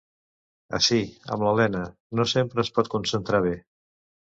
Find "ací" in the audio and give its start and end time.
0.77-1.01